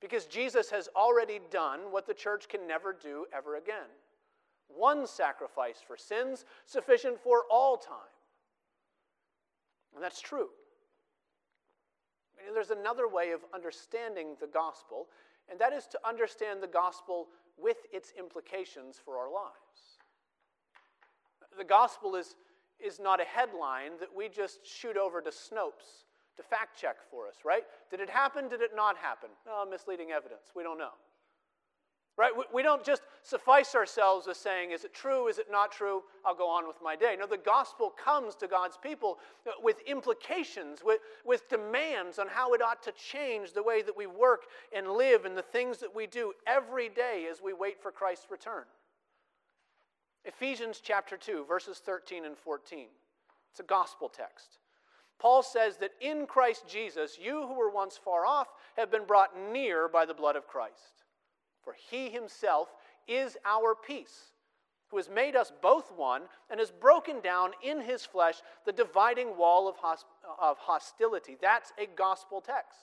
[0.00, 3.88] because Jesus has already done what the church can never do ever again
[4.76, 7.96] one sacrifice for sins, sufficient for all time.
[9.94, 10.48] And that's true.
[12.52, 15.06] There's another way of understanding the gospel,
[15.50, 19.98] and that is to understand the gospel with its implications for our lives.
[21.56, 22.34] The gospel is,
[22.80, 26.04] is not a headline that we just shoot over to Snopes
[26.36, 27.64] to fact check for us, right?
[27.90, 28.48] Did it happen?
[28.48, 29.28] Did it not happen?
[29.48, 30.52] Oh, misleading evidence.
[30.56, 30.92] We don't know.
[32.18, 32.32] Right?
[32.52, 35.28] We don't just suffice ourselves with saying, is it true?
[35.28, 36.02] Is it not true?
[36.26, 37.16] I'll go on with my day.
[37.18, 42.52] No, the gospel comes to God's people uh, with implications, with, with demands on how
[42.52, 44.42] it ought to change the way that we work
[44.76, 48.30] and live and the things that we do every day as we wait for Christ's
[48.30, 48.64] return.
[50.26, 52.88] Ephesians chapter 2, verses 13 and 14.
[53.50, 54.58] It's a gospel text.
[55.18, 59.30] Paul says that in Christ Jesus, you who were once far off have been brought
[59.50, 61.01] near by the blood of Christ.
[61.62, 62.68] For he himself
[63.06, 64.32] is our peace,
[64.88, 69.36] who has made us both one and has broken down in his flesh the dividing
[69.36, 69.76] wall of,
[70.40, 71.36] of hostility.
[71.40, 72.78] That's a gospel text.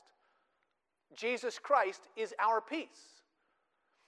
[1.16, 3.20] Jesus Christ is our peace.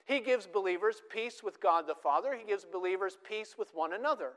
[0.04, 4.32] He gives believers peace with God the Father, He gives believers peace with one another.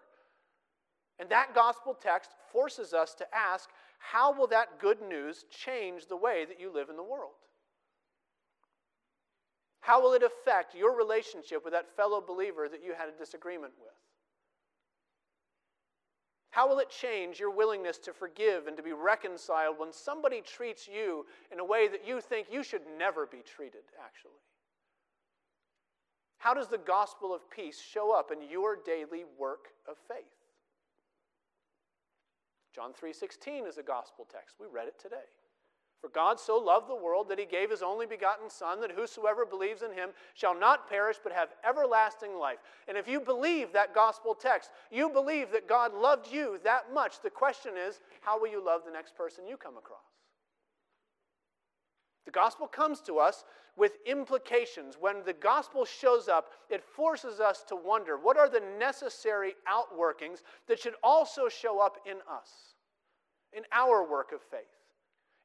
[1.19, 3.69] And that gospel text forces us to ask
[3.99, 7.31] how will that good news change the way that you live in the world?
[9.85, 13.73] How will it affect your relationship with that fellow believer that you had a disagreement
[13.79, 13.93] with?
[16.49, 20.87] How will it change your willingness to forgive and to be reconciled when somebody treats
[20.87, 24.41] you in a way that you think you should never be treated, actually?
[26.39, 30.25] How does the gospel of peace show up in your daily work of faith?
[32.73, 34.59] John 3:16 is a gospel text.
[34.59, 35.29] We read it today.
[36.01, 39.45] For God so loved the world that he gave his only begotten Son, that whosoever
[39.45, 42.59] believes in him shall not perish but have everlasting life.
[42.87, 47.21] And if you believe that gospel text, you believe that God loved you that much.
[47.21, 49.99] The question is, how will you love the next person you come across?
[52.25, 53.43] The gospel comes to us
[53.77, 54.97] with implications.
[54.99, 60.41] When the gospel shows up, it forces us to wonder what are the necessary outworkings
[60.67, 62.75] that should also show up in us,
[63.53, 64.65] in our work of faith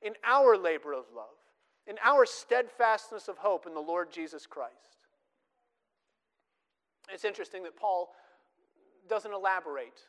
[0.03, 1.27] in our labor of love,
[1.87, 4.75] in our steadfastness of hope in the Lord Jesus Christ.
[7.13, 8.11] It's interesting that Paul
[9.09, 10.01] doesn't elaborate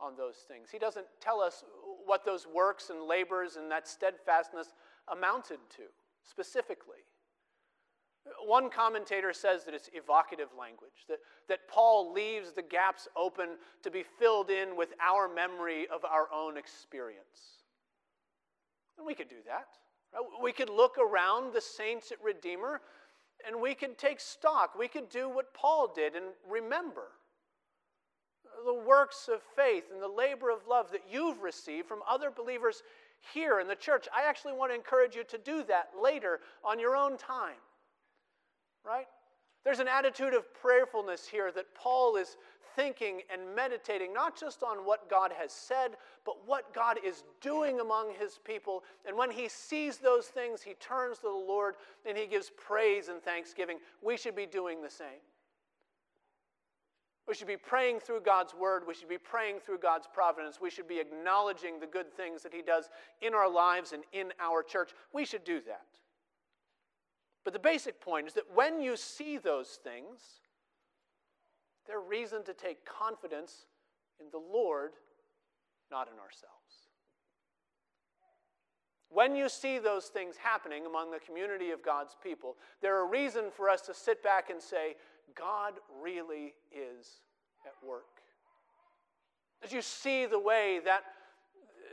[0.00, 0.68] on those things.
[0.70, 1.64] He doesn't tell us
[2.06, 4.68] what those works and labors and that steadfastness
[5.12, 5.82] amounted to
[6.28, 7.04] specifically.
[8.46, 13.90] One commentator says that it's evocative language, that, that Paul leaves the gaps open to
[13.90, 17.63] be filled in with our memory of our own experience.
[18.96, 19.66] And we could do that.
[20.42, 22.80] We could look around the saints at Redeemer
[23.46, 24.78] and we could take stock.
[24.78, 27.08] We could do what Paul did and remember
[28.64, 32.82] the works of faith and the labor of love that you've received from other believers
[33.32, 34.06] here in the church.
[34.14, 37.56] I actually want to encourage you to do that later on your own time.
[38.84, 39.06] Right?
[39.64, 42.36] There's an attitude of prayerfulness here that Paul is
[42.76, 47.80] thinking and meditating not just on what God has said, but what God is doing
[47.80, 48.82] among his people.
[49.06, 51.74] And when he sees those things, he turns to the Lord
[52.06, 53.78] and he gives praise and thanksgiving.
[54.02, 55.22] We should be doing the same.
[57.26, 58.82] We should be praying through God's word.
[58.86, 60.60] We should be praying through God's providence.
[60.60, 62.90] We should be acknowledging the good things that he does
[63.22, 64.90] in our lives and in our church.
[65.12, 65.86] We should do that.
[67.44, 70.20] But the basic point is that when you see those things,
[71.86, 73.66] they're reason to take confidence
[74.20, 74.92] in the Lord,
[75.90, 76.54] not in ourselves.
[79.10, 83.44] When you see those things happening among the community of God's people, there are reason
[83.54, 84.96] for us to sit back and say,
[85.36, 87.20] God really is
[87.64, 88.04] at work.
[89.62, 91.04] As you see the way that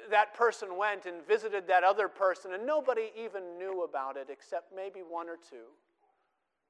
[0.10, 4.75] that person went and visited that other person, and nobody even knew about it except
[4.75, 5.69] maybe one or two.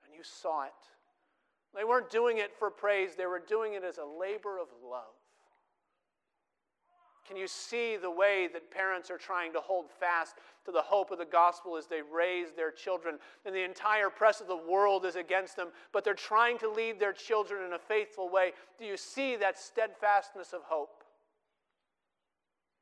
[0.05, 0.71] And you saw it.
[1.75, 5.15] They weren't doing it for praise, they were doing it as a labor of love.
[7.27, 11.11] Can you see the way that parents are trying to hold fast to the hope
[11.11, 13.19] of the gospel as they raise their children?
[13.45, 16.99] And the entire press of the world is against them, but they're trying to lead
[16.99, 18.51] their children in a faithful way.
[18.77, 21.00] Do you see that steadfastness of hope?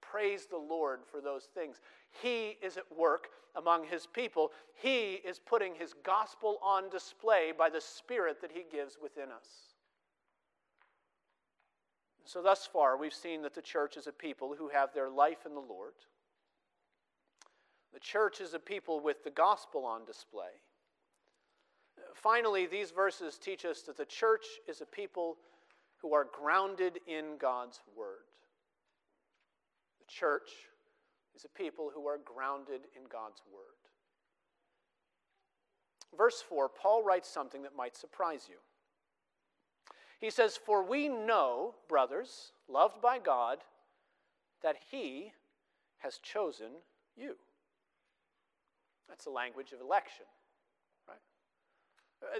[0.09, 1.77] Praise the Lord for those things.
[2.21, 4.51] He is at work among his people.
[4.73, 9.47] He is putting his gospel on display by the Spirit that he gives within us.
[12.25, 15.45] So, thus far, we've seen that the church is a people who have their life
[15.45, 15.93] in the Lord.
[17.91, 20.61] The church is a people with the gospel on display.
[22.13, 25.37] Finally, these verses teach us that the church is a people
[25.97, 28.28] who are grounded in God's word
[30.09, 30.49] church
[31.35, 33.63] is a people who are grounded in God's word.
[36.17, 38.57] Verse 4, Paul writes something that might surprise you.
[40.19, 43.59] He says, For we know, brothers, loved by God,
[44.63, 45.31] that He
[45.99, 46.71] has chosen
[47.15, 47.35] you.
[49.07, 50.25] That's the language of election.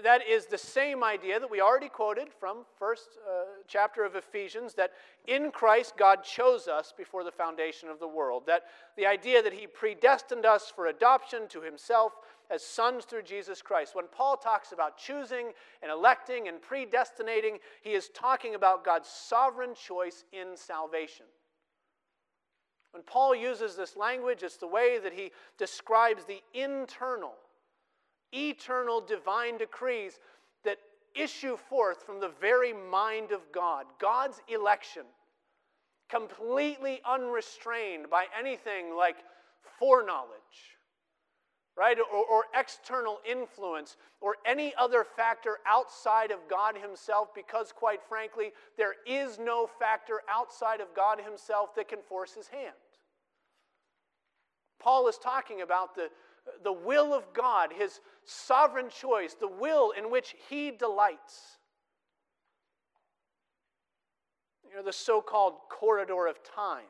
[0.02, 4.74] That is the same idea that we already quoted from first uh, chapter of Ephesians
[4.74, 4.92] that
[5.26, 8.44] in Christ God chose us before the foundation of the world.
[8.46, 8.64] That
[8.96, 12.12] the idea that he predestined us for adoption to himself
[12.50, 13.94] as sons through Jesus Christ.
[13.94, 15.52] When Paul talks about choosing
[15.82, 21.26] and electing and predestinating, he is talking about God's sovereign choice in salvation.
[22.92, 27.34] When Paul uses this language, it's the way that he describes the internal
[28.32, 30.20] eternal divine decrees
[30.64, 30.78] that
[31.14, 35.02] issue forth from the very mind of God, God's election,
[36.08, 39.16] completely unrestrained by anything like
[39.78, 40.76] foreknowledge,
[41.76, 41.96] right?
[41.98, 48.52] Or, or, external influence or any other factor outside of God Himself, because quite frankly,
[48.76, 52.74] there is no factor outside of God Himself that can force His hand.
[54.80, 56.08] Paul is talking about the
[56.62, 61.58] the will of God, his sovereign choice, the will in which he delights.
[64.68, 66.84] You know, the so called corridor of time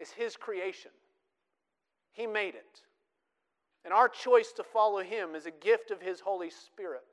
[0.00, 0.90] is his creation.
[2.12, 2.82] He made it.
[3.84, 7.04] And our choice to follow him is a gift of his Holy Spirit.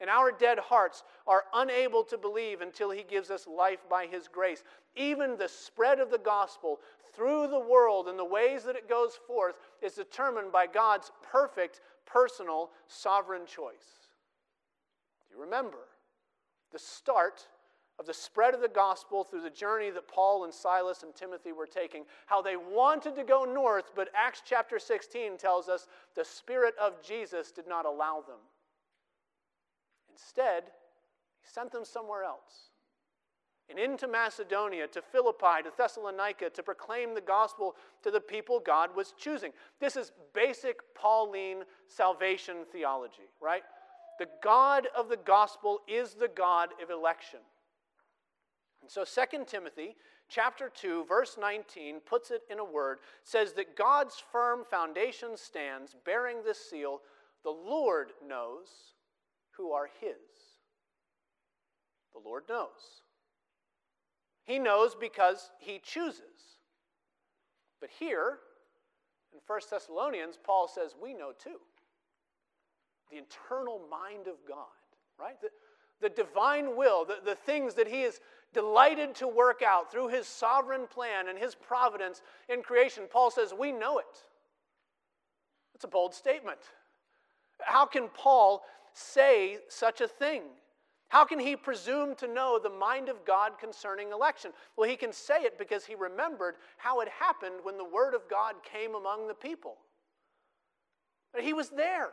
[0.00, 4.28] And our dead hearts are unable to believe until He gives us life by His
[4.28, 4.62] grace.
[4.94, 6.78] Even the spread of the gospel
[7.14, 11.80] through the world and the ways that it goes forth is determined by God's perfect,
[12.06, 14.08] personal, sovereign choice.
[15.28, 15.88] Do you remember
[16.72, 17.46] the start
[17.98, 21.50] of the spread of the gospel through the journey that Paul and Silas and Timothy
[21.50, 22.04] were taking?
[22.26, 27.02] How they wanted to go north, but Acts chapter 16 tells us the Spirit of
[27.02, 28.38] Jesus did not allow them.
[30.18, 30.64] Instead,
[31.40, 32.70] he sent them somewhere else.
[33.70, 38.96] And into Macedonia, to Philippi, to Thessalonica, to proclaim the gospel to the people God
[38.96, 39.52] was choosing.
[39.78, 43.62] This is basic Pauline salvation theology, right?
[44.18, 47.40] The God of the gospel is the God of election.
[48.80, 49.96] And so 2 Timothy
[50.28, 55.96] chapter 2 verse 19 puts it in a word says that God's firm foundation stands
[56.04, 57.00] bearing this seal
[57.44, 58.68] the Lord knows
[59.58, 60.14] who are His.
[62.14, 63.02] The Lord knows.
[64.44, 66.22] He knows because He chooses.
[67.80, 68.38] But here,
[69.32, 71.58] in 1 Thessalonians, Paul says, We know too.
[73.10, 74.66] The internal mind of God,
[75.18, 75.36] right?
[75.40, 75.50] The,
[76.00, 78.20] the divine will, the, the things that He is
[78.54, 83.04] delighted to work out through His sovereign plan and His providence in creation.
[83.10, 84.24] Paul says, We know it.
[85.74, 86.58] It's a bold statement.
[87.60, 88.62] How can Paul
[88.98, 90.42] say such a thing?
[91.08, 94.52] How can he presume to know the mind of God concerning election?
[94.76, 98.28] Well, he can say it because he remembered how it happened when the word of
[98.28, 99.76] God came among the people.
[101.40, 102.10] He was there.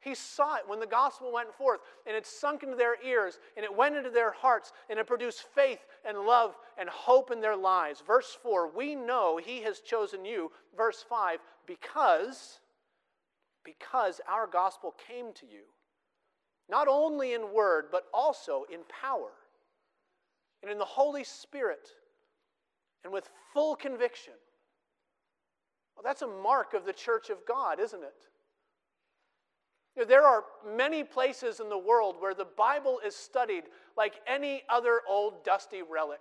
[0.00, 3.64] He saw it when the gospel went forth, and it sunk into their ears, and
[3.64, 7.56] it went into their hearts, and it produced faith and love and hope in their
[7.56, 8.02] lives.
[8.06, 10.52] Verse 4 We know He has chosen you.
[10.76, 12.60] Verse 5 Because
[13.66, 15.64] because our gospel came to you,
[16.70, 19.32] not only in word, but also in power
[20.62, 21.88] and in the Holy Spirit
[23.04, 24.32] and with full conviction.
[25.94, 30.08] Well, that's a mark of the church of God, isn't it?
[30.08, 30.44] There are
[30.76, 33.64] many places in the world where the Bible is studied
[33.96, 36.20] like any other old dusty relic.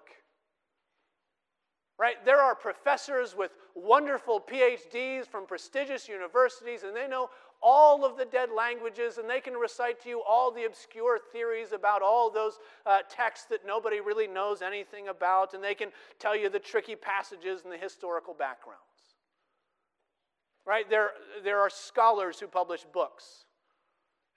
[1.98, 2.16] Right?
[2.26, 7.30] There are professors with wonderful PhDs from prestigious universities, and they know
[7.62, 11.72] all of the dead languages, and they can recite to you all the obscure theories
[11.72, 15.90] about all those uh, texts that nobody really knows anything about, and they can
[16.20, 18.82] tell you the tricky passages and the historical backgrounds.
[20.66, 20.90] Right?
[20.90, 21.12] There,
[21.46, 23.46] there are scholars who publish books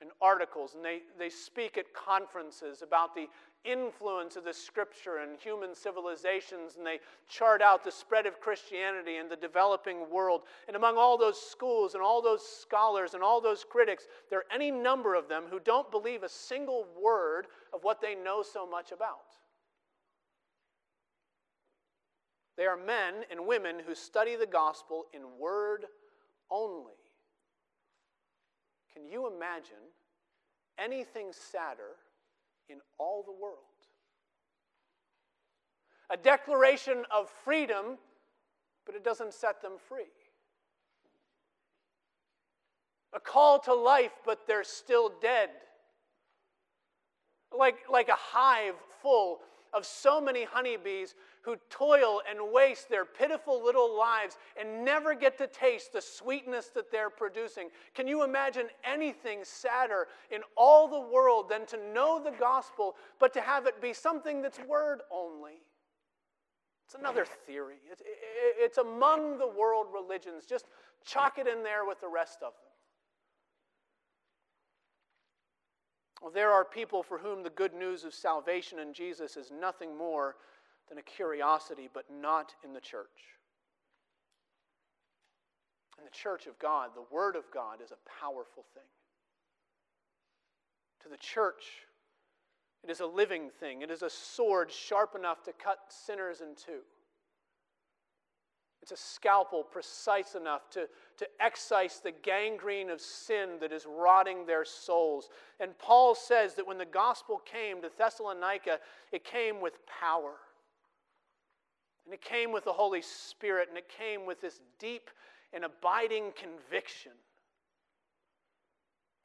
[0.01, 3.27] and articles, and they, they speak at conferences about the
[3.65, 9.17] influence of the scripture and human civilizations, and they chart out the spread of Christianity
[9.17, 10.43] in the developing world.
[10.67, 14.55] And among all those schools and all those scholars and all those critics, there are
[14.55, 18.67] any number of them who don't believe a single word of what they know so
[18.67, 19.19] much about.
[22.57, 25.85] They are men and women who study the gospel in word
[26.51, 26.95] only.
[28.93, 29.77] Can you imagine
[30.77, 31.95] anything sadder
[32.69, 33.59] in all the world?
[36.11, 37.99] A declaration of freedom
[38.89, 40.09] but it doesn't set them free.
[43.13, 45.51] A call to life, but they're still dead.
[47.57, 49.41] Like, like a hive full
[49.75, 55.39] of so many honeybees who toil and waste their pitiful little lives and never get
[55.39, 57.69] to taste the sweetness that they're producing.
[57.95, 63.33] Can you imagine anything sadder in all the world than to know the gospel, but
[63.35, 65.63] to have it be something that's word only?
[66.87, 67.77] It's another theory.
[67.91, 70.47] It's, it's among the world religions.
[70.47, 70.67] Just
[71.05, 72.69] chalk it in there with the rest of them.
[76.23, 79.97] Well, there are people for whom the good news of salvation in Jesus is nothing
[79.97, 80.37] more
[80.89, 83.37] than a curiosity, but not in the church.
[85.99, 88.83] In the church of God, the Word of God is a powerful thing.
[91.03, 91.65] To the church,
[92.85, 96.55] it is a living thing, it is a sword sharp enough to cut sinners in
[96.55, 96.81] two.
[98.81, 104.47] It's a scalpel precise enough to, to excise the gangrene of sin that is rotting
[104.47, 105.29] their souls.
[105.61, 108.79] And Paul says that when the gospel came to Thessalonica,
[109.13, 110.37] it came with power.
[112.09, 115.11] And it came with the Holy Spirit, and it came with this deep
[115.53, 117.13] and abiding conviction.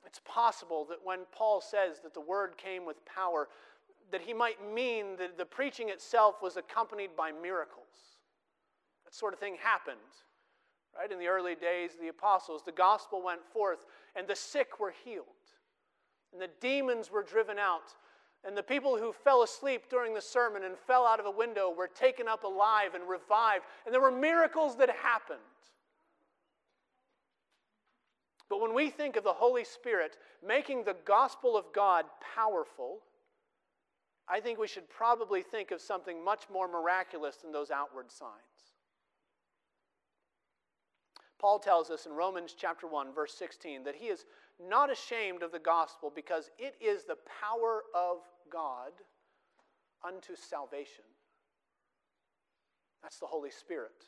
[0.05, 3.47] It's possible that when Paul says that the word came with power,
[4.11, 8.17] that he might mean that the preaching itself was accompanied by miracles.
[9.05, 9.97] That sort of thing happened.
[10.93, 11.09] Right?
[11.09, 15.25] In the early days, the apostles, the gospel went forth, and the sick were healed,
[16.33, 17.95] and the demons were driven out,
[18.45, 21.69] and the people who fell asleep during the sermon and fell out of a window
[21.69, 25.39] were taken up alive and revived, and there were miracles that happened.
[28.49, 32.99] But when we think of the Holy Spirit making the gospel of God powerful,
[34.27, 38.31] I think we should probably think of something much more miraculous than those outward signs.
[41.39, 44.25] Paul tells us in Romans chapter 1 verse 16 that he is
[44.65, 48.19] not ashamed of the gospel because it is the power of
[48.51, 48.91] God
[50.05, 51.05] unto salvation.
[53.01, 54.03] That's the Holy Spirit.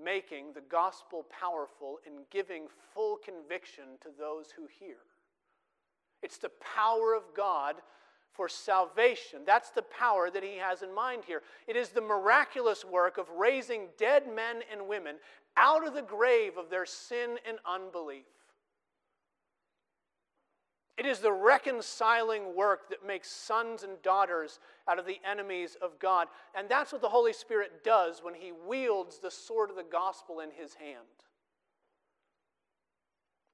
[0.00, 4.96] Making the gospel powerful and giving full conviction to those who hear.
[6.22, 7.76] It's the power of God
[8.32, 9.40] for salvation.
[9.46, 11.42] That's the power that he has in mind here.
[11.68, 15.16] It is the miraculous work of raising dead men and women
[15.56, 18.24] out of the grave of their sin and unbelief.
[20.96, 25.98] It is the reconciling work that makes sons and daughters out of the enemies of
[25.98, 26.28] God.
[26.56, 30.38] And that's what the Holy Spirit does when He wields the sword of the gospel
[30.38, 31.00] in His hand.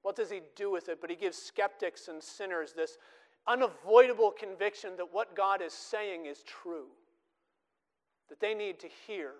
[0.03, 1.01] What does He do with it?
[1.01, 2.97] But He gives skeptics and sinners this
[3.47, 6.87] unavoidable conviction that what God is saying is true,
[8.29, 9.31] that they need to hear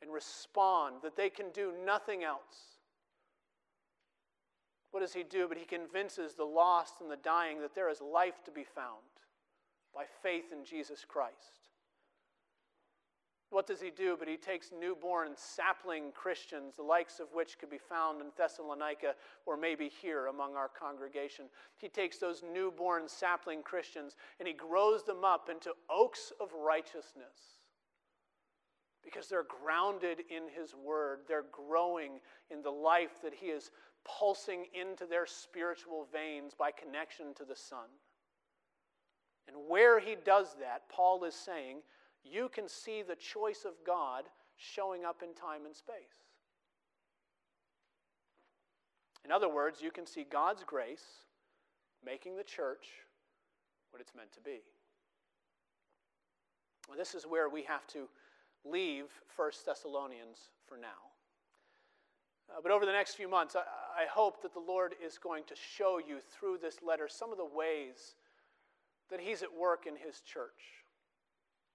[0.00, 2.69] and respond, that they can do nothing else.
[4.90, 5.46] What does he do?
[5.48, 8.98] But he convinces the lost and the dying that there is life to be found
[9.94, 11.70] by faith in Jesus Christ.
[13.50, 14.16] What does he do?
[14.16, 19.14] But he takes newborn sapling Christians, the likes of which could be found in Thessalonica
[19.44, 21.46] or maybe here among our congregation.
[21.76, 27.58] He takes those newborn sapling Christians and he grows them up into oaks of righteousness
[29.02, 31.20] because they're grounded in His Word.
[31.26, 32.20] They're growing
[32.50, 33.70] in the life that He is
[34.04, 37.88] pulsing into their spiritual veins by connection to the Son.
[39.46, 41.78] And where He does that, Paul is saying,
[42.24, 44.24] you can see the choice of God
[44.56, 45.94] showing up in time and space.
[49.24, 51.04] In other words, you can see God's grace
[52.04, 52.86] making the church
[53.90, 54.60] what it's meant to be.
[56.88, 58.08] Well, this is where we have to
[58.64, 59.04] leave
[59.36, 61.09] First Thessalonians for now.
[62.50, 63.60] Uh, but over the next few months, I,
[64.02, 67.38] I hope that the Lord is going to show you through this letter some of
[67.38, 68.16] the ways
[69.10, 70.84] that He's at work in His church.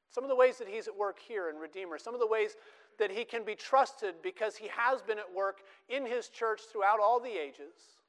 [0.10, 1.98] Some of the ways that He's at work here in Redeemer.
[1.98, 2.56] Some of the ways
[3.00, 5.60] that He can be trusted because He has been at work
[5.90, 8.00] in His church throughout all the ages.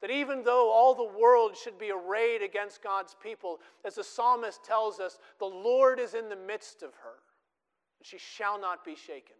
[0.00, 4.64] That even though all the world should be arrayed against God's people, as the psalmist
[4.64, 7.22] tells us, the Lord is in the midst of her
[8.02, 9.36] and she shall not be shaken.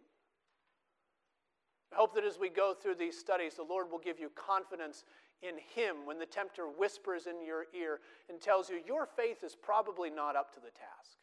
[1.93, 5.03] I hope that as we go through these studies, the Lord will give you confidence
[5.43, 9.55] in Him when the tempter whispers in your ear and tells you your faith is
[9.55, 11.19] probably not up to the task.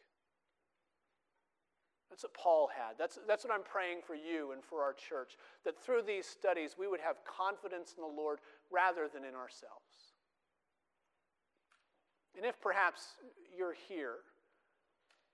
[2.09, 2.95] That's what Paul had.
[2.97, 6.75] That's, that's what I'm praying for you and for our church, that through these studies
[6.77, 8.39] we would have confidence in the Lord
[8.71, 10.15] rather than in ourselves.
[12.35, 13.15] And if perhaps
[13.57, 14.23] you're here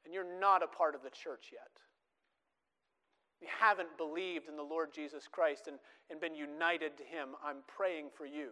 [0.06, 1.82] and you're not a part of the church yet,
[3.42, 5.78] you haven't believed in the Lord Jesus Christ and,
[6.10, 8.50] and been united to Him, I'm praying for you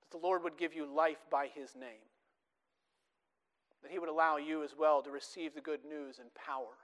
[0.00, 2.04] that the Lord would give you life by His name,
[3.82, 6.74] that He would allow you as well to receive the good news and power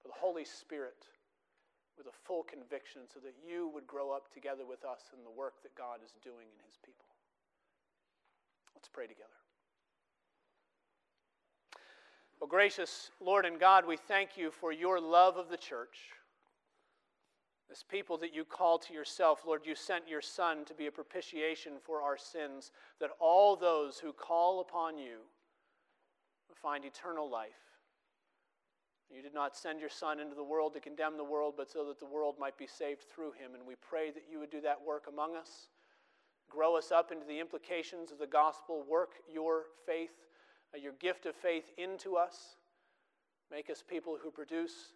[0.00, 1.06] for the Holy Spirit
[1.98, 5.30] with a full conviction so that you would grow up together with us in the
[5.30, 7.08] work that God is doing in His people.
[8.74, 9.45] Let's pray together.
[12.40, 15.96] Well, gracious Lord and God, we thank you for your love of the church.
[17.68, 20.92] This people that you call to yourself, Lord, you sent your Son to be a
[20.92, 22.70] propitiation for our sins,
[23.00, 25.18] that all those who call upon you
[26.48, 27.50] will find eternal life.
[29.10, 31.86] You did not send your Son into the world to condemn the world, but so
[31.86, 33.54] that the world might be saved through him.
[33.54, 35.68] And we pray that you would do that work among us,
[36.50, 40.25] grow us up into the implications of the gospel, work your faith
[40.82, 42.56] your gift of faith into us.
[43.50, 44.92] Make us people who produce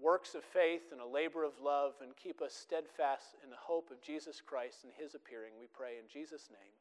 [0.00, 3.90] works of faith and a labor of love and keep us steadfast in the hope
[3.90, 5.52] of Jesus Christ and his appearing.
[5.58, 6.72] We pray in Jesus' name.